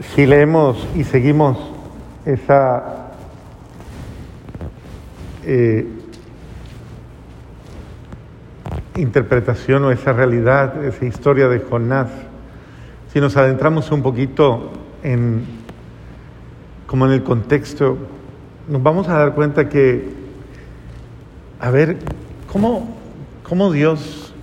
[0.00, 1.58] si leemos y seguimos
[2.24, 3.12] esa
[5.44, 5.86] eh,
[8.96, 12.08] interpretación o esa realidad, esa historia de Jonás,
[13.12, 14.70] si nos adentramos un poquito
[15.02, 15.60] en
[16.86, 17.98] como en el contexto,
[18.68, 20.08] nos vamos a dar cuenta que,
[21.60, 21.98] a ver,
[22.52, 22.96] ¿cómo,
[23.48, 24.34] cómo Dios,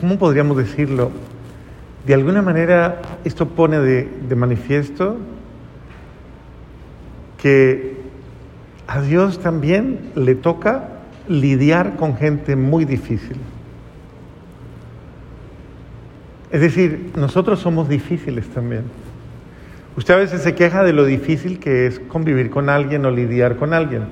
[0.00, 1.12] cómo podríamos decirlo?
[2.06, 5.16] De alguna manera esto pone de, manifiesto
[7.36, 7.96] que
[8.86, 13.36] a Dios también le toca lidiar con gente muy difícil.
[16.52, 18.84] Es decir, nosotros somos difíciles también.
[19.96, 23.56] Usted a veces se queja de lo difícil que es convivir con alguien o lidiar
[23.56, 24.04] con alguien.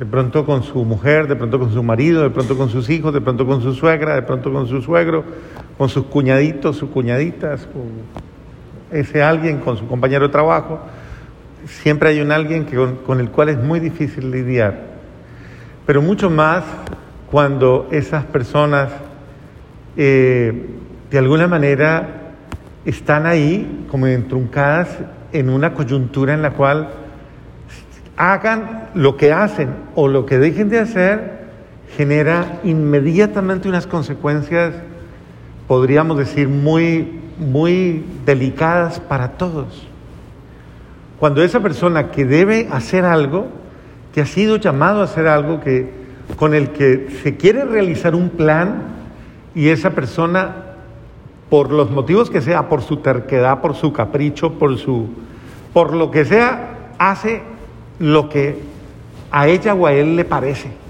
[0.00, 3.14] De pronto con su mujer, de pronto con su marido, de pronto con sus hijos,
[3.14, 5.24] de pronto con su suegra, de pronto con su suegro,
[5.76, 7.82] con sus cuñaditos, sus cuñaditas, con
[8.90, 10.80] ese alguien, con su compañero de trabajo.
[11.66, 14.78] Siempre hay un alguien que, con, el cual es muy difícil lidiar.
[15.86, 16.64] Pero mucho más
[17.30, 18.90] cuando esas personas
[19.96, 20.66] eh,
[21.10, 22.08] de alguna manera
[22.84, 24.88] están ahí como entruncadas
[25.32, 26.90] en una coyuntura en la cual
[28.16, 31.44] hagan lo que hacen o lo que dejen de hacer,
[31.96, 34.74] genera inmediatamente unas consecuencias
[35.66, 39.86] podríamos decir, muy, muy delicadas para todos.
[41.18, 43.46] Cuando esa persona que debe hacer algo,
[44.12, 45.90] que ha sido llamado a hacer algo que,
[46.36, 48.82] con el que se quiere realizar un plan
[49.54, 50.56] y esa persona,
[51.48, 55.08] por los motivos que sea, por su terquedad, por su capricho, por, su,
[55.72, 57.42] por lo que sea, hace
[57.98, 58.60] lo que
[59.30, 60.83] a ella o a él le parece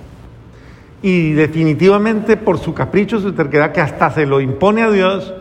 [1.05, 5.35] y definitivamente por su capricho, su terquedad, que hasta se lo impone a Dios,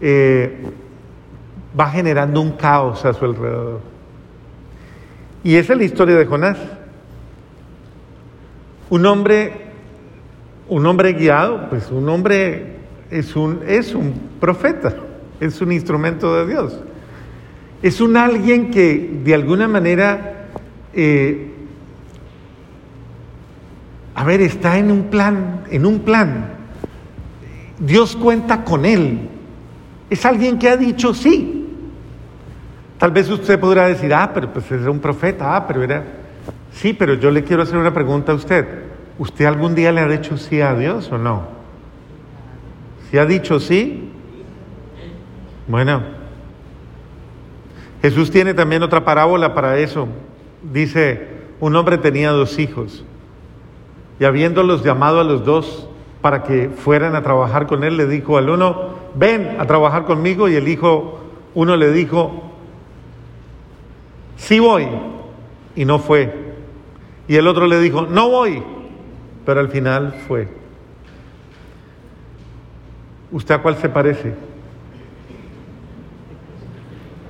[0.00, 0.58] eh,
[1.78, 3.80] va generando un caos a su alrededor.
[5.44, 6.58] Y esa es la historia de Jonás.
[8.90, 9.52] Un hombre,
[10.68, 14.96] un hombre guiado, pues un hombre es un, es un profeta,
[15.38, 16.80] es un instrumento de Dios.
[17.82, 20.48] Es un alguien que de alguna manera
[20.92, 21.52] eh,
[24.16, 26.46] a ver, está en un plan, en un plan.
[27.78, 29.28] Dios cuenta con él.
[30.08, 31.68] Es alguien que ha dicho sí.
[32.96, 36.02] Tal vez usted podrá decir, ah, pero pues es un profeta, ah, pero era...
[36.72, 38.66] Sí, pero yo le quiero hacer una pregunta a usted.
[39.18, 41.48] ¿Usted algún día le ha dicho sí a Dios o no?
[43.10, 44.12] ¿Si ha dicho sí?
[45.68, 46.00] Bueno,
[48.00, 50.08] Jesús tiene también otra parábola para eso.
[50.72, 51.28] Dice,
[51.60, 53.04] un hombre tenía dos hijos.
[54.18, 55.88] Y habiéndolos llamado a los dos
[56.20, 60.48] para que fueran a trabajar con él, le dijo al uno, ven a trabajar conmigo.
[60.48, 61.20] Y el hijo,
[61.54, 62.50] uno le dijo,
[64.36, 64.88] sí voy.
[65.74, 66.54] Y no fue.
[67.28, 68.62] Y el otro le dijo, no voy.
[69.44, 70.48] Pero al final fue.
[73.30, 74.34] ¿Usted a cuál se parece?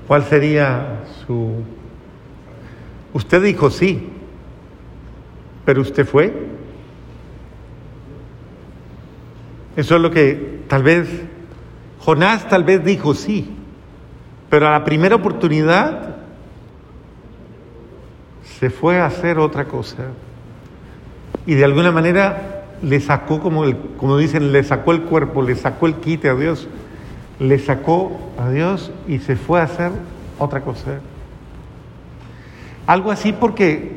[0.06, 1.62] ¿Cuál sería su...
[3.12, 4.08] Usted dijo sí,
[5.64, 6.55] pero usted fue.
[9.76, 11.08] Eso es lo que tal vez
[12.00, 13.56] Jonás tal vez dijo sí,
[14.48, 16.16] pero a la primera oportunidad
[18.58, 20.04] se fue a hacer otra cosa.
[21.46, 25.56] Y de alguna manera le sacó, como, el, como dicen, le sacó el cuerpo, le
[25.56, 26.68] sacó el quite a Dios,
[27.38, 29.90] le sacó a Dios y se fue a hacer
[30.38, 31.00] otra cosa.
[32.86, 33.96] Algo así porque,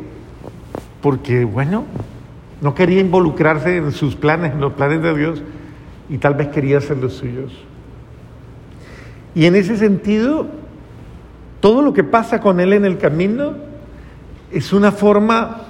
[1.01, 1.85] porque bueno,
[2.61, 5.41] no quería involucrarse en sus planes, en los planes de Dios,
[6.09, 7.51] y tal vez quería ser los suyos.
[9.35, 10.47] Y en ese sentido,
[11.59, 13.53] todo lo que pasa con él en el camino
[14.51, 15.61] es una forma,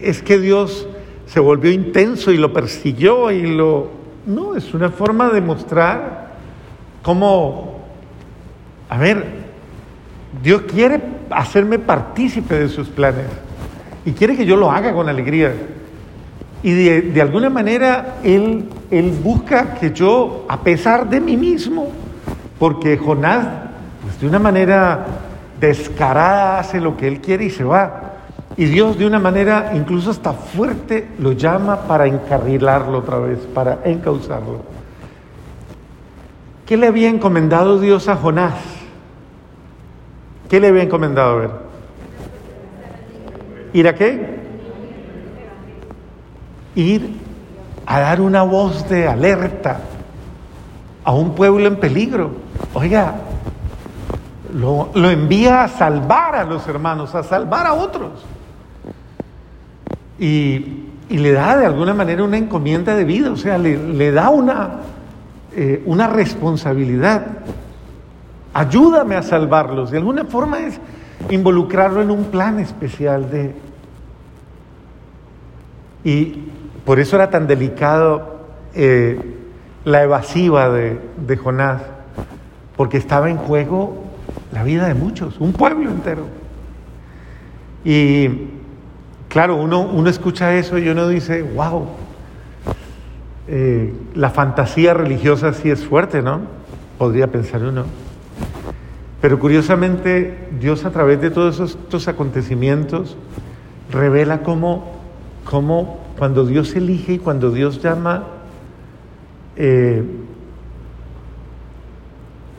[0.00, 0.88] es que Dios
[1.26, 3.90] se volvió intenso y lo persiguió y lo...
[4.26, 6.34] No, es una forma de mostrar
[7.02, 7.80] cómo,
[8.88, 9.24] a ver,
[10.42, 11.00] Dios quiere
[11.30, 13.26] hacerme partícipe de sus planes
[14.04, 15.52] y quiere que yo lo haga con alegría.
[16.62, 18.68] Y de, alguna manera él,
[19.22, 21.90] busca que yo, a pesar de mí mismo,
[22.58, 23.46] porque Jonás,
[24.02, 25.06] pues de una manera
[25.58, 28.10] descarada hace lo que él quiere y se va.
[28.56, 33.78] Y Dios de una manera incluso hasta fuerte lo llama para encarrilarlo otra vez, para
[33.84, 34.60] encauzarlo.
[36.66, 38.54] ¿Qué le había encomendado Dios a Jonás?
[40.50, 41.50] ¿Qué le había encomendado a ver?
[43.72, 44.49] ¿Ir a qué?
[46.74, 47.10] Ir
[47.86, 49.80] a dar una voz de alerta
[51.04, 52.30] a un pueblo en peligro.
[52.74, 53.14] Oiga,
[54.54, 58.24] lo, envía a salvar a los hermanos, a salvar a otros.
[60.18, 64.70] Y, le da de alguna manera una encomienda de vida, o sea, le, da una,
[65.56, 67.26] eh, una responsabilidad.
[68.54, 69.90] Ayúdame a salvarlos.
[69.90, 70.78] De alguna forma es
[71.28, 73.54] involucrarlo en un plan especial de...
[76.04, 76.49] Y
[76.90, 78.40] por eso era tan delicado
[78.74, 79.16] eh,
[79.84, 81.82] la evasiva de, Jonás,
[82.76, 84.06] porque estaba en juego
[84.50, 86.24] la vida de muchos, un pueblo entero.
[87.84, 88.28] Y
[89.28, 91.86] claro, uno, uno escucha eso y uno dice, wow,
[93.46, 96.40] eh, la fantasía religiosa sí es fuerte, ¿no?
[96.98, 97.84] Podría pensar uno.
[99.20, 103.16] Pero curiosamente, Dios a través de todos estos acontecimientos
[103.92, 104.90] revela cómo,
[105.44, 108.24] cómo cuando Dios elige y cuando Dios llama,
[109.56, 110.04] eh,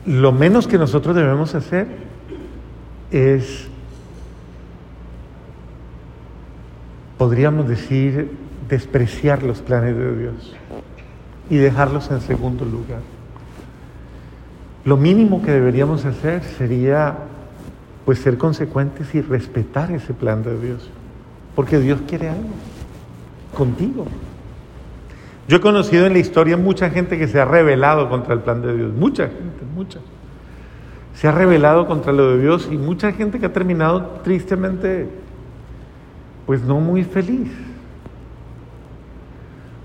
[0.04, 1.86] lo menos que nosotros debemos hacer
[3.12, 3.68] es,
[7.16, 8.32] podríamos decir,
[8.68, 10.56] despreciar los planes de Dios
[11.48, 13.02] y dejarlos en segundo lugar.
[14.84, 17.16] Lo mínimo que deberíamos hacer sería
[18.04, 20.90] pues ser consecuentes y respetar ese plan de Dios,
[21.54, 22.50] porque Dios quiere algo
[23.56, 24.06] contigo.
[25.48, 28.62] Yo he conocido en la historia mucha gente que se ha rebelado contra el plan
[28.62, 29.98] de Dios, mucha gente, mucha.
[31.14, 35.08] Se ha rebelado contra lo de Dios y mucha gente que ha terminado tristemente,
[36.46, 37.50] pues no muy feliz.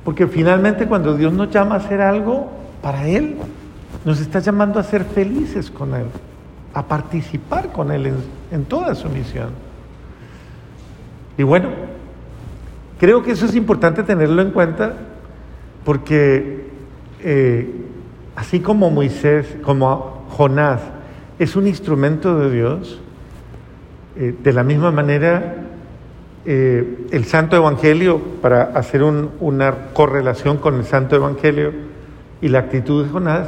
[0.05, 2.49] Porque finalmente cuando Dios nos llama a hacer algo
[2.81, 3.35] para Él,
[4.05, 6.05] nos está llamando a ser felices con Él,
[6.73, 8.15] a participar con Él en,
[8.51, 9.49] en toda su misión.
[11.37, 11.96] Y bueno,
[12.99, 14.93] creo que eso es importante tenerlo en cuenta
[15.87, 16.67] porque
[17.23, 17.73] eh,
[18.35, 20.81] así como Moisés, como Jonás,
[21.39, 22.99] es un instrumento de Dios,
[24.17, 25.55] eh, de la misma manera
[26.45, 31.71] eh, el Santo Evangelio, para hacer una correlación con el Santo Evangelio
[32.41, 33.47] y la actitud de Jonás,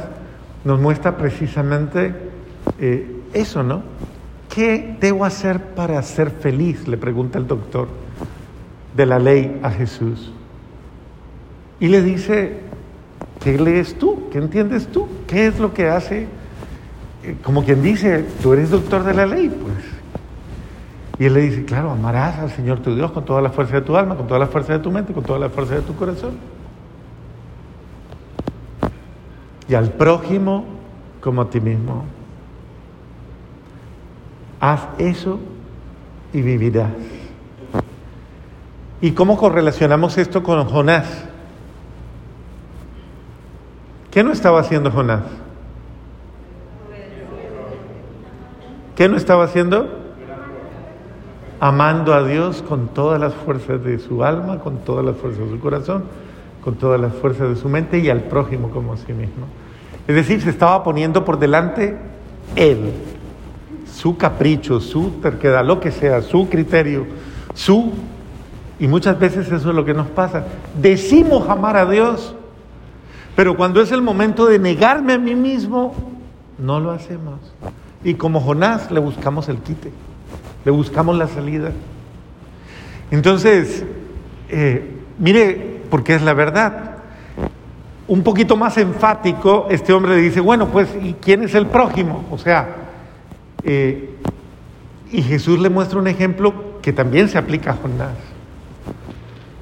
[0.64, 2.14] nos muestra precisamente
[3.32, 3.82] eso, ¿no?
[4.54, 6.88] ¿Qué debo hacer para ser feliz?
[6.88, 7.88] Le pregunta el doctor
[8.94, 10.32] de la ley a Jesús.
[11.78, 12.60] Y le dice,
[13.42, 14.28] ¿qué lees tú?
[14.30, 15.08] ¿Qué entiendes tú?
[15.26, 16.26] ¿Qué es lo que hace?
[17.22, 20.00] Eh, como quien dice, tú eres doctor de la ley, pues.
[21.18, 23.82] Y él le dice, claro, amarás al Señor tu Dios con toda la fuerza de
[23.82, 25.94] tu alma, con toda la fuerza de tu mente, con toda la fuerza de tu
[25.94, 26.32] corazón.
[29.68, 30.64] Y al prójimo
[31.20, 32.04] como a ti mismo.
[34.60, 35.38] Haz eso
[36.32, 36.90] y vivirás.
[39.00, 41.06] ¿Y cómo correlacionamos esto con Jonás?
[44.10, 45.22] ¿Qué no estaba haciendo Jonás?
[48.96, 49.88] ¿Qué no estaba haciendo?
[51.60, 55.50] Amando a Dios con todas las fuerzas de su alma, con todas las fuerzas de
[55.50, 56.04] su corazón,
[56.62, 59.46] con todas las fuerzas de su mente y al prójimo como a sí mismo.
[60.06, 61.96] Es decir, se estaba poniendo por delante
[62.56, 62.92] él,
[63.90, 67.06] su capricho, su terquedad, lo que sea, su criterio,
[67.54, 67.92] su...
[68.80, 70.44] Y muchas veces eso es lo que nos pasa.
[70.80, 72.34] Decimos amar a Dios,
[73.36, 75.94] pero cuando es el momento de negarme a mí mismo,
[76.58, 77.38] no lo hacemos.
[78.02, 79.92] Y como Jonás le buscamos el quite,
[80.64, 81.72] le buscamos la salida.
[83.10, 83.84] Entonces,
[84.48, 86.96] eh, mire, porque es la verdad.
[88.08, 92.24] Un poquito más enfático, este hombre le dice, bueno, pues, ¿y quién es el prójimo?
[92.30, 92.76] O sea,
[93.62, 94.16] eh,
[95.12, 98.29] y Jesús le muestra un ejemplo que también se aplica a Jonás.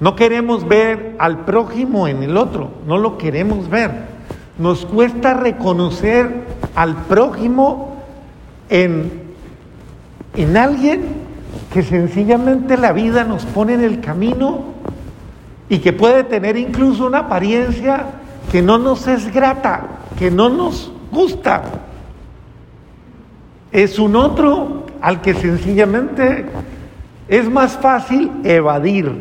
[0.00, 3.90] No queremos ver al prójimo en el otro, no lo queremos ver.
[4.58, 7.96] Nos cuesta reconocer al prójimo
[8.68, 9.10] en,
[10.36, 11.02] en alguien
[11.72, 14.64] que sencillamente la vida nos pone en el camino
[15.68, 18.06] y que puede tener incluso una apariencia
[18.50, 19.82] que no nos es grata,
[20.18, 21.62] que no nos gusta.
[23.70, 26.46] Es un otro al que sencillamente
[27.28, 29.12] es más fácil evadir,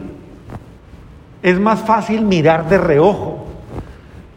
[1.41, 3.46] es más fácil mirar de reojo,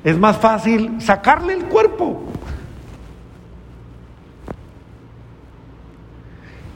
[0.05, 2.23] es más fácil sacarle el cuerpo.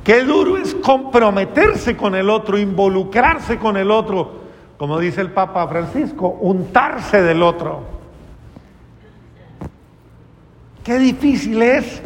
[0.02, 4.44] Qué duro es comprometerse con el otro, involucrarse con el otro,
[4.76, 7.84] como dice el Papa Francisco, untarse del otro.
[10.82, 12.02] Qué difícil es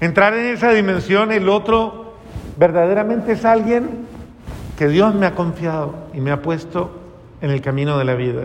[0.00, 2.14] entrar en esa dimensión, el otro
[2.56, 4.06] verdaderamente es alguien
[4.78, 7.01] que Dios me ha confiado y me ha puesto
[7.42, 8.44] en el camino de la vida.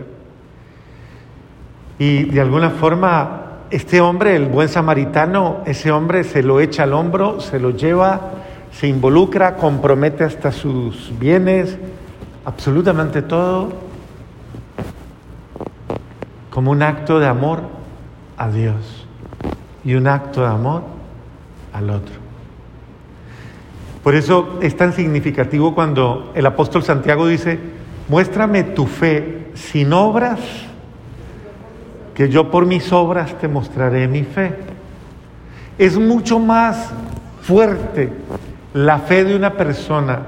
[1.99, 6.93] Y de alguna forma este hombre, el buen samaritano, ese hombre se lo echa al
[6.93, 8.19] hombro, se lo lleva,
[8.71, 11.77] se involucra, compromete hasta sus bienes,
[12.45, 13.69] absolutamente todo,
[16.49, 17.61] como un acto de amor
[18.37, 19.05] a Dios
[19.83, 20.83] y un acto de amor
[21.73, 22.15] al otro.
[24.01, 27.59] Por eso es tan significativo cuando el apóstol Santiago dice,
[28.07, 30.39] muéstrame tu fe sin obras
[32.13, 34.55] que yo por mis obras te mostraré mi fe.
[35.77, 36.89] Es mucho más
[37.43, 38.11] fuerte
[38.73, 40.21] la fe de una persona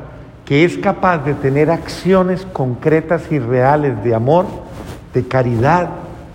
[0.46, 4.46] que es capaz de tener acciones concretas y reales de amor,
[5.14, 5.90] de caridad,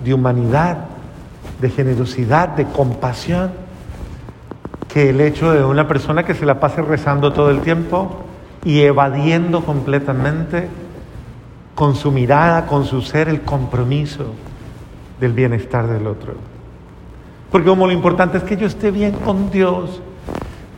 [0.04, 0.78] de humanidad,
[1.60, 3.52] de generosidad, de compasión,
[4.88, 8.24] que el hecho de una persona que se la pase rezando todo el tiempo
[8.64, 10.68] y evadiendo completamente
[11.74, 14.26] con su mirada, con su ser, el compromiso
[15.20, 16.34] del bienestar del otro.
[17.50, 20.00] Porque como lo importante es que yo esté bien con Dios,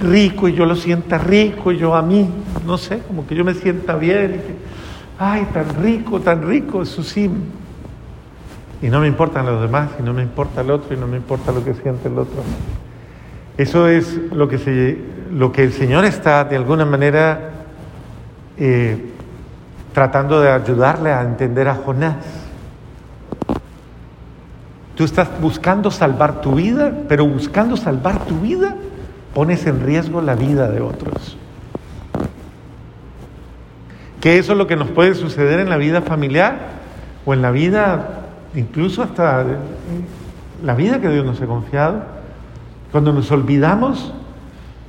[0.00, 2.29] rico y yo lo sienta rico y yo a mí,
[2.67, 4.35] no sé, como que yo me sienta bien.
[4.35, 4.55] Y que,
[5.19, 7.31] ay, tan rico, tan rico, eso sí.
[8.83, 11.17] Y no me importan los demás, y no me importa el otro, y no me
[11.17, 12.43] importa lo que siente el otro.
[13.57, 14.99] Eso es lo que, se,
[15.33, 17.53] lo que el Señor está de alguna manera
[18.59, 19.12] eh,
[19.97, 22.17] tratando de ayudarle a entender a Jonás.
[24.95, 28.76] Tú estás buscando salvar tu vida, pero buscando salvar tu vida
[29.33, 31.38] pones en riesgo la vida de otros.
[34.21, 36.59] Que eso es lo que nos puede suceder en la vida familiar
[37.25, 39.47] o en la vida, incluso hasta
[40.62, 42.03] la vida que Dios nos ha confiado.
[42.93, 44.12] Cuando nos olvidamos,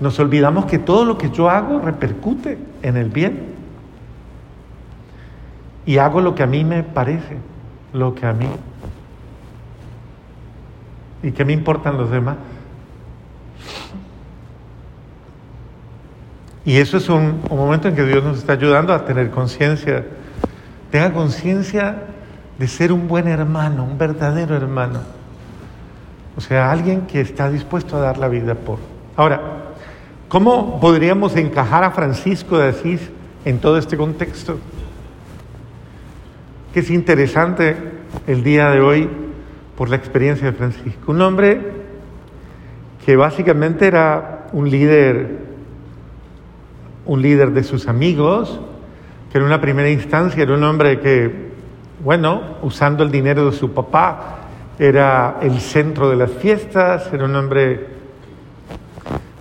[0.02, 3.47] nos olvidamos que todo lo que yo hago repercute en el bien.
[5.88, 7.38] Y hago lo que a mí me parece,
[7.94, 8.46] lo que a mí
[11.24, 12.38] ¿Y qué me importan los demás?
[16.64, 20.06] Y eso es un, momento en que Dios nos está ayudando a tener conciencia.
[20.92, 22.04] Tenga conciencia
[22.60, 25.00] de ser un buen hermano, un verdadero hermano.
[26.36, 28.80] O sea, alguien que está dispuesto a dar la vida por.
[29.16, 29.42] Ahora,
[30.28, 33.10] ¿cómo podríamos encajar a Francisco de Asís
[33.44, 34.60] en todo este contexto?
[36.78, 37.76] Es interesante
[38.28, 39.10] el día de hoy
[39.76, 41.12] por la experiencia de Francisco.
[41.12, 41.60] Un hombre
[43.04, 45.40] que básicamente era un líder,
[47.08, 48.60] un líder de sus amigos,
[49.32, 51.50] que en una primera instancia era un hombre que,
[52.04, 54.36] bueno, usando el dinero de su papá,
[54.78, 57.88] era el centro de las fiestas, era un hombre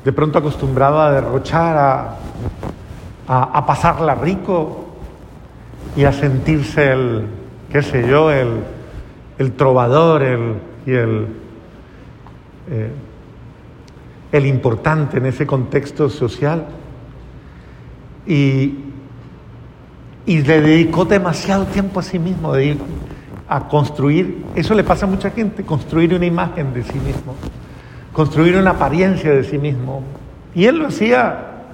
[0.03, 2.17] de pronto acostumbrado a derrochar,
[3.29, 4.86] a pasarla rico
[5.95, 7.27] y a sentirse el,
[7.71, 8.77] qué sé yo, el
[9.39, 10.55] el trovador el,
[10.87, 11.27] y el,
[12.71, 12.91] eh,
[14.33, 16.67] el importante en ese contexto social.
[18.27, 18.79] Y,
[20.27, 22.79] y le dedicó demasiado tiempo a sí mismo de ir
[23.49, 27.37] a construir, eso le pasa a mucha gente, construir una imagen de sí mismo,
[28.13, 30.03] construir una apariencia de sí mismo.
[30.53, 31.67] Y él lo hacía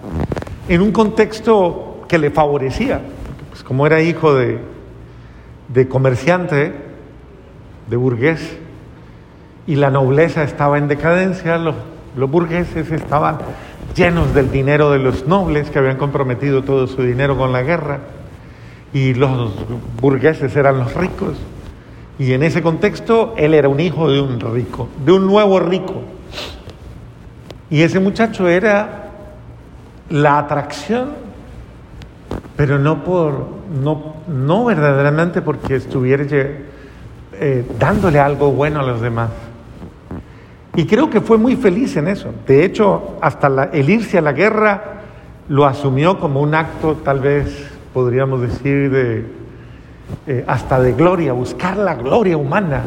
[0.68, 3.00] en un contexto que le favorecía,
[3.52, 4.60] pues como era hijo de,
[5.68, 6.72] de comerciante,
[7.90, 8.56] de burgués
[9.66, 11.74] y la nobleza estaba en decadencia, los,
[12.30, 13.36] burgueses estaban
[13.94, 18.00] llenos del dinero de los nobles que habían comprometido todo su dinero con la guerra
[18.94, 19.52] y los
[20.00, 21.36] burgueses eran los ricos.
[22.18, 26.02] Y en ese contexto él era un hijo de un rico, de un nuevo rico.
[27.68, 29.10] Y ese muchacho era
[30.08, 31.10] la atracción,
[32.56, 33.46] pero no por
[33.82, 36.24] no, no verdaderamente porque estuviera
[37.32, 39.30] eh, dándole algo bueno a los demás.
[40.74, 42.30] Y creo que fue muy feliz en eso.
[42.46, 44.82] De hecho, hasta el irse a la guerra
[45.48, 49.26] lo asumió como un acto, tal vez podríamos decir, de,
[50.26, 52.82] eh, hasta de gloria, buscar la gloria humana.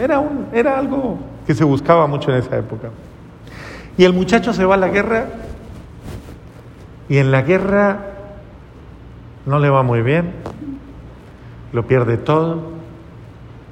[0.00, 2.88] Era, un, era algo que se buscaba mucho en esa época.
[3.96, 5.26] Y el muchacho se va a la guerra
[7.08, 7.98] y en la guerra
[9.46, 10.32] no le va muy bien,
[11.72, 12.72] lo pierde todo,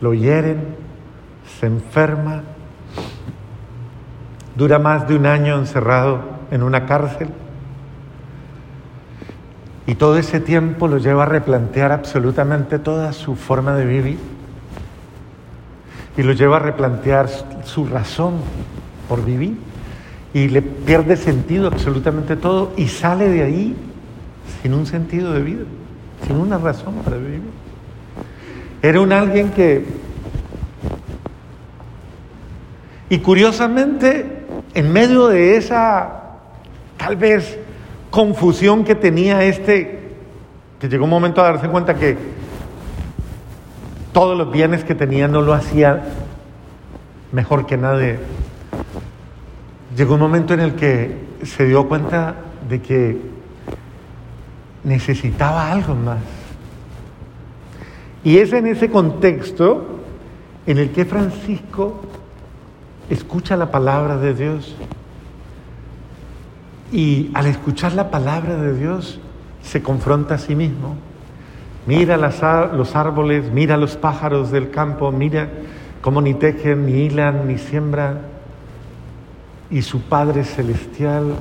[0.00, 0.76] lo hieren,
[1.58, 2.42] se enferma,
[4.56, 6.20] dura más de un año encerrado
[6.50, 7.30] en una cárcel.
[9.86, 14.18] Y todo ese tiempo lo lleva a replantear absolutamente toda su forma de vivir.
[16.16, 17.28] Y lo lleva a replantear
[17.64, 18.34] su razón
[19.08, 19.71] por vivir
[20.34, 23.76] y le pierde sentido absolutamente todo y sale de ahí
[24.62, 25.64] sin un sentido de vida,
[26.26, 27.42] sin una razón para vivir.
[28.82, 29.84] Era un alguien que
[33.12, 34.24] Y curiosamente,
[34.72, 36.38] en medio de esa
[36.96, 37.58] tal vez
[38.10, 40.14] confusión que tenía este,
[40.80, 42.16] que llegó un momento a darse cuenta que
[44.14, 46.02] todos los bienes que tenía no lo hacía
[47.32, 48.18] mejor que nadie.
[49.96, 52.36] Llegó un momento en el que se dio cuenta
[52.68, 53.20] de que
[54.84, 56.18] necesitaba algo más.
[58.24, 59.98] Y es en ese contexto
[60.66, 62.00] en el que Francisco
[63.10, 64.76] escucha la palabra de Dios.
[66.90, 69.20] Y al escuchar la palabra de Dios,
[69.62, 70.96] se confronta a sí mismo.
[71.86, 75.50] Mira los árboles, mira los pájaros del campo, mira
[76.00, 78.31] cómo ni tejen, ni hilan, ni siembran.
[79.72, 81.34] Y su Padre Celestial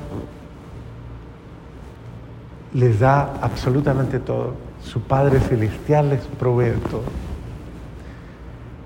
[2.74, 4.54] les da absolutamente todo.
[4.82, 7.04] Su Padre Celestial les provee todo.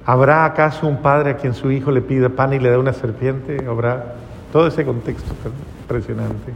[0.04, 2.92] ¿Habrá acaso un padre a quien su hijo le pida pan y le da una
[2.92, 3.64] serpiente?
[3.68, 4.14] ¿Habrá
[4.52, 5.32] todo ese contexto
[5.82, 6.52] impresionante?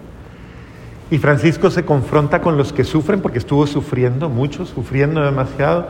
[1.10, 5.86] Y Francisco se confronta con los que sufren, porque estuvo sufriendo mucho, sufriendo demasiado.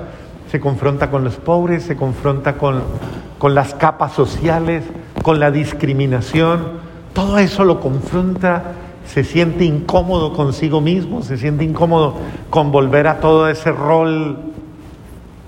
[0.51, 2.83] Se confronta con los pobres, se confronta con,
[3.39, 4.85] con las capas sociales,
[5.23, 6.90] con la discriminación.
[7.13, 8.75] Todo eso lo confronta
[9.07, 12.15] se siente incómodo consigo mismo, se siente incómodo
[12.49, 14.39] con volver a todo ese rol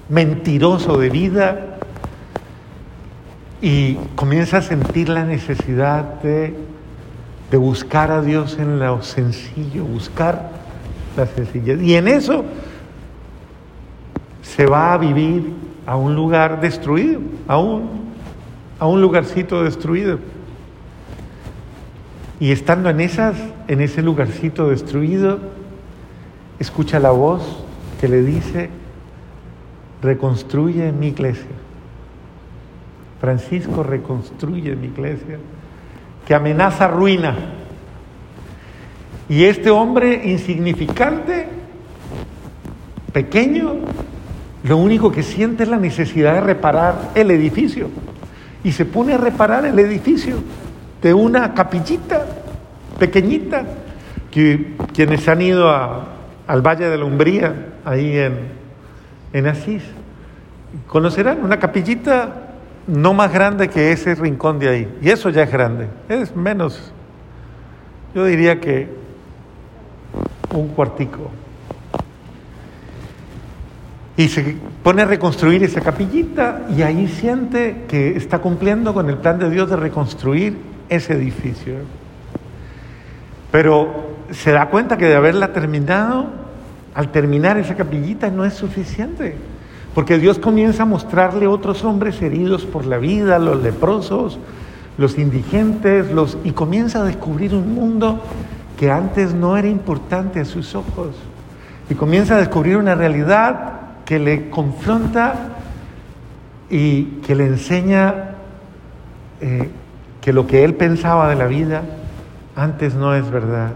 [0.08, 1.78] mentiroso de vida
[3.60, 6.56] y comienza a sentir la necesidad de,
[7.52, 10.50] buscar a Dios en lo sencillo, buscar
[11.16, 11.80] la sencillez.
[11.82, 12.44] Y en eso
[14.40, 15.52] se va a vivir
[15.86, 20.18] a un lugar destruido, a un lugarcito destruido.
[22.42, 23.36] Y estando en, esas,
[23.68, 25.38] en ese lugarcito destruido,
[26.58, 27.62] escucha la voz
[28.00, 28.68] que le dice,
[30.02, 31.54] reconstruye mi iglesia.
[33.20, 35.38] Francisco reconstruye mi iglesia,
[36.26, 37.36] que amenaza ruina.
[39.28, 41.46] Y este hombre insignificante,
[43.12, 43.76] pequeño,
[44.64, 47.88] lo único que siente es la necesidad de reparar el edificio.
[48.64, 50.38] Y se pone a reparar el edificio
[51.02, 52.24] de una capillita
[53.02, 53.64] pequeñita,
[54.30, 57.52] que quienes han ido al Valle de la Umbría,
[57.84, 58.38] ahí en,
[59.32, 59.82] en Asís,
[60.86, 62.52] conocerán una capillita
[62.86, 64.98] no más grande que ese rincón de ahí.
[65.02, 66.92] Y eso ya es grande, es menos,
[68.14, 68.88] yo diría que
[70.54, 71.28] un cuartico.
[74.16, 79.16] Y se pone a reconstruir esa capillita y ahí siente que está cumpliendo con el
[79.16, 80.56] plan de Dios de reconstruir
[80.88, 82.01] ese edificio.
[83.52, 86.24] Pero se da cuenta que de haberla terminado,
[86.94, 89.36] al terminar esa capillita no es suficiente.
[89.94, 94.38] Porque Dios comienza a mostrarle otros hombres heridos por la vida, los leprosos,
[94.96, 98.20] los indigentes, los, y comienza a descubrir un mundo
[98.78, 101.14] que antes no era importante a sus ojos.
[101.90, 105.34] Y comienza a descubrir una realidad que le confronta
[106.70, 108.30] y que le enseña
[109.42, 109.68] eh,
[110.22, 111.82] que lo que él pensaba de la vida
[112.56, 113.72] antes no es verdad.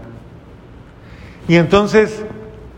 [1.47, 2.25] Y entonces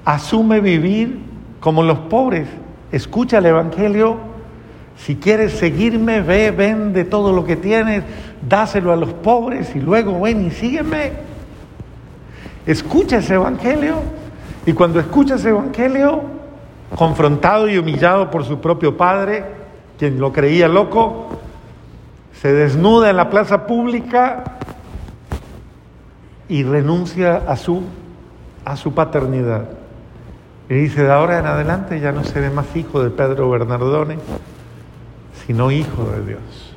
[0.05, 1.19] asume vivir
[1.59, 2.47] como los pobres.
[2.91, 4.17] Escucha el Evangelio.
[4.97, 8.03] Si quieres seguirme, ve, vende todo lo que tienes,
[8.47, 11.13] dáselo a los pobres y luego ven y sígueme.
[12.65, 13.95] Escucha ese Evangelio
[14.65, 16.21] y cuando escucha ese Evangelio,
[16.95, 19.45] confrontado y humillado por su propio padre,
[19.97, 21.39] quien lo creía loco,
[22.33, 24.58] se desnuda en la plaza pública
[26.49, 27.83] y renuncia a su,
[28.65, 29.69] a su paternidad.
[30.67, 34.17] Y dice, de ahora en adelante ya no seré más hijo de Pedro Bernardone,
[35.45, 36.75] sino hijo de Dios.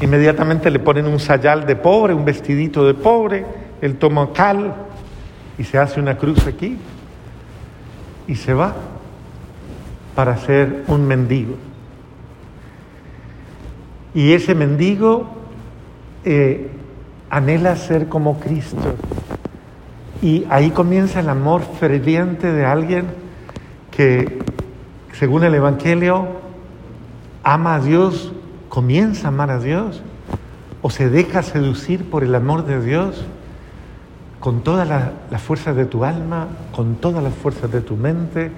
[0.00, 3.46] Inmediatamente le ponen un sayal de pobre, un vestidito de pobre,
[3.80, 4.74] él toma cal
[5.58, 6.78] y se hace una cruz aquí
[8.26, 8.74] y se va
[10.14, 11.54] para ser un mendigo.
[14.14, 15.28] Y ese mendigo
[16.24, 16.70] eh,
[17.30, 18.94] anhela ser como Cristo.
[20.22, 23.06] Y ahí comienza el amor ferviente de alguien
[23.90, 24.42] que,
[25.12, 26.26] según el Evangelio,
[27.42, 28.32] ama a Dios,
[28.68, 30.02] comienza a amar a Dios,
[30.82, 33.24] o se deja seducir por el amor de Dios
[34.40, 38.50] con todas las fuerzas de tu alma, con todas las fuerzas de tu mente,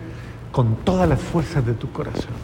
[0.51, 2.35] con todas las fuerzas de tu corazón.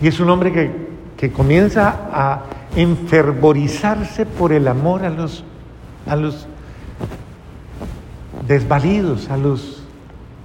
[0.00, 0.70] Y es un hombre que,
[1.18, 2.42] que comienza a
[2.76, 5.44] enfervorizarse por el amor a los,
[6.06, 6.46] a los
[8.46, 9.82] desvalidos, a los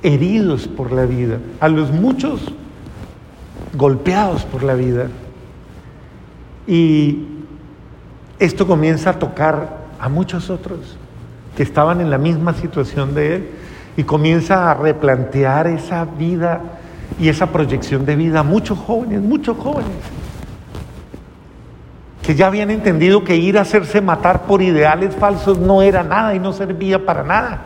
[0.04, 2.54] heridos por la vida, a los muchos
[3.74, 5.08] golpeados por la vida.
[6.68, 7.26] Y
[8.40, 10.98] esto comienza a tocar a muchos otros
[11.56, 13.50] que estaban en la misma situación de él
[13.98, 16.62] y comienza a replantear esa vida
[17.20, 19.92] y esa proyección de vida a muchos jóvenes, muchos jóvenes,
[22.26, 26.34] que ya habían entendido que ir a hacerse matar por ideales falsos no era nada
[26.34, 27.62] y no servía para nada,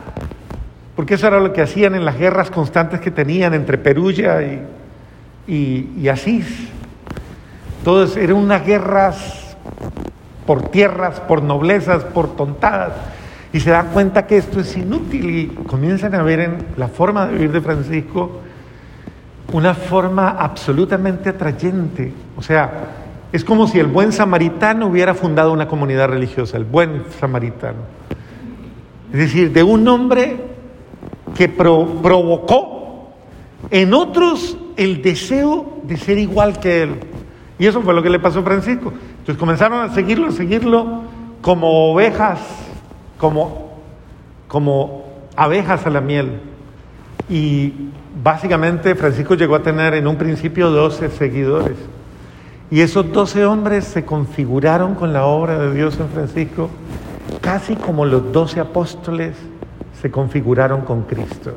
[0.94, 4.62] porque eso era lo que hacían en las guerras constantes que tenían entre Perugia y,
[5.46, 6.68] y, y Asís.
[7.78, 9.56] Entonces eran unas guerras
[10.46, 12.92] por tierras, por noblezas, por tontadas
[13.52, 17.26] y se dan cuenta que esto es inútil y comienzan a ver en la forma
[17.26, 18.40] de vivir de Francisco
[19.52, 22.12] una forma absolutamente atrayente.
[22.36, 22.70] O sea,
[23.32, 27.78] es como si el buen samaritano hubiera fundado una comunidad religiosa, el buen samaritano.
[29.12, 30.36] Es decir, de un hombre
[31.36, 33.10] que provocó
[33.70, 37.00] en otros el deseo de ser igual que él.
[37.58, 38.92] Y eso fue lo que le pasó a Francisco.
[39.18, 41.02] Entonces comenzaron a seguirlo, a seguirlo
[41.42, 42.40] como ovejas
[43.20, 43.78] como,
[44.48, 45.04] como
[45.36, 46.40] abejas a la miel.
[47.28, 47.72] Y
[48.24, 51.76] básicamente Francisco llegó a tener en un principio 12 seguidores.
[52.70, 56.70] Y esos 12 hombres se configuraron con la obra de Dios en Francisco,
[57.40, 59.36] casi como los 12 apóstoles
[60.00, 61.52] se configuraron con Cristo.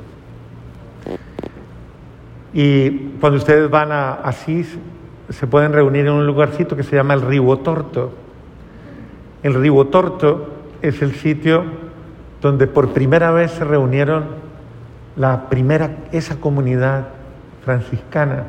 [2.51, 4.77] Y cuando ustedes van a Asís,
[5.29, 8.11] se pueden reunir en un lugarcito que se llama el Ribotorto.
[9.43, 10.49] El Ribotorto
[10.81, 11.63] es el sitio
[12.41, 14.25] donde por primera vez se reunieron
[15.15, 17.07] la primera, esa comunidad
[17.63, 18.45] franciscana,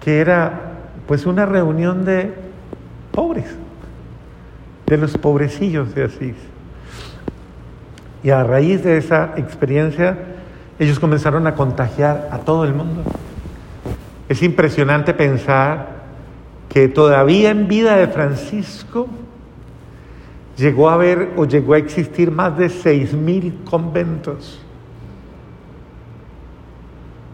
[0.00, 0.71] que era
[1.06, 2.32] pues una reunión de
[3.12, 3.46] pobres,
[4.86, 6.36] de los pobrecillos de Asís.
[8.22, 10.16] Y a raíz de esa experiencia,
[10.78, 13.02] ellos comenzaron a contagiar a todo el mundo.
[14.28, 16.02] Es impresionante pensar
[16.68, 19.08] que todavía en vida de Francisco,
[20.56, 24.60] llegó a haber o llegó a existir más de seis mil conventos.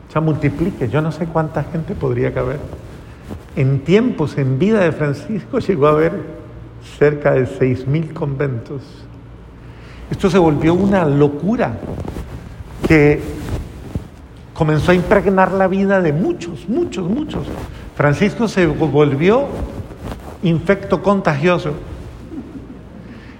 [0.08, 2.58] O sea, multiplique, yo no sé cuánta gente podría caber.
[3.58, 6.12] En tiempos, en vida de Francisco, llegó a haber
[6.96, 8.82] cerca de seis mil conventos.
[10.12, 11.76] Esto se volvió una locura
[12.86, 13.20] que
[14.54, 17.48] comenzó a impregnar la vida de muchos, muchos, muchos.
[17.96, 19.46] Francisco se volvió
[20.44, 21.72] infecto contagioso.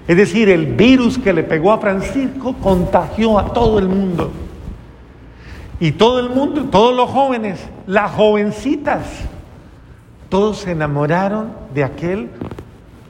[0.09, 4.33] Es decir, el virus que le pegó a Francisco contagió a todo el mundo.
[5.79, 9.05] Y todo el mundo, todos los jóvenes, las jovencitas,
[10.29, 12.31] todos se enamoraron de aquel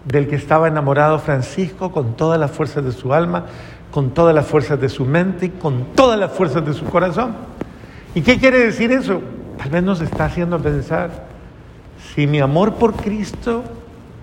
[0.04, 3.46] del que estaba enamorado Francisco con todas las fuerzas de su alma,
[3.90, 7.35] con todas las fuerzas de su mente y con todas las fuerzas de su corazón.
[8.14, 9.20] ¿Y qué quiere decir eso?
[9.59, 11.26] Tal vez nos está haciendo pensar,
[12.14, 13.62] si mi amor por Cristo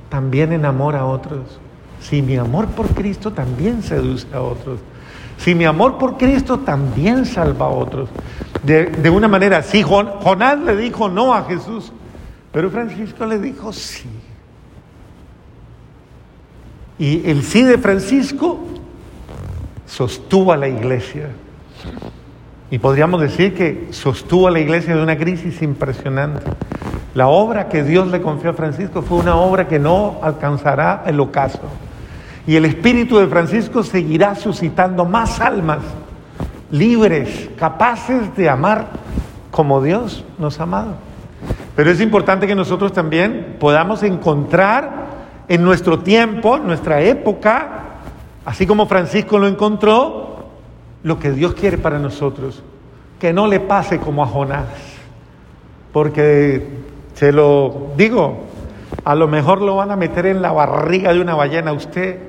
[0.10, 1.60] también enamora a otros.
[2.00, 4.80] Si mi amor por Cristo también seduce a otros.
[5.38, 8.10] Si mi amor por Cristo también salva a otros.
[8.64, 11.92] De, una manera, sí, Jonás le dijo no a Jesús,
[12.56, 14.08] pero Francisco le dijo sí.
[16.98, 18.60] Y el sí de Francisco
[19.86, 21.32] sostuvo a la iglesia.
[22.72, 26.50] Y podríamos decir que sostuvo a la iglesia de una crisis impresionante.
[27.14, 31.20] La obra que Dios le confió a Francisco fue una obra que no alcanzará el
[31.20, 31.60] ocaso.
[32.48, 35.80] Y el espíritu de Francisco seguirá suscitando más almas
[36.72, 38.88] libres, capaces de amar
[39.52, 41.15] como Dios nos ha amado.
[41.76, 45.06] Pero es importante que nosotros también podamos encontrar
[45.48, 47.84] en nuestro tiempo, en nuestra época,
[48.46, 50.46] así como Francisco lo encontró,
[51.04, 52.64] lo que Dios quiere para nosotros.
[53.20, 54.68] Que no le pase como a Jonás.
[55.92, 56.68] Porque
[57.14, 58.46] se lo digo,
[59.04, 62.20] a lo mejor lo van a meter en la barriga de una ballena usted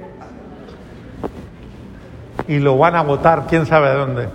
[2.49, 4.29] y lo van a votar, quién sabe dónde.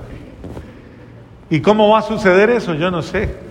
[1.49, 2.73] ¿Y cómo va a suceder eso?
[2.73, 3.50] Yo no sé.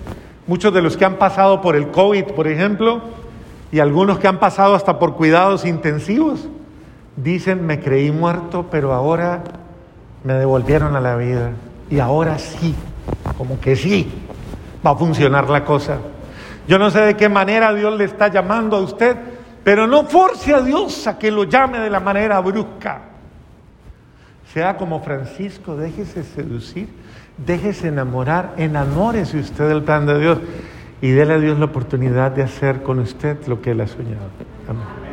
[0.51, 3.03] Muchos de los que han pasado por el COVID, por ejemplo,
[3.71, 6.49] y algunos que han pasado hasta por cuidados intensivos,
[7.15, 9.45] dicen, me creí muerto, pero ahora
[10.25, 11.53] me devolvieron a la vida.
[11.89, 12.75] Y ahora sí,
[13.39, 14.11] como que sí,
[14.85, 15.99] va a funcionar la cosa.
[16.67, 19.17] Yo no sé de qué manera Dios le está llamando a usted,
[19.63, 23.03] pero no force a Dios a que lo llame de la manera brusca.
[24.53, 26.89] Sea como Francisco, déjese seducir,
[27.47, 30.39] déjese enamorar, enamórese usted del plan de Dios
[31.01, 34.31] y déle a Dios la oportunidad de hacer con usted lo que Él ha soñado.
[34.69, 35.10] Amén.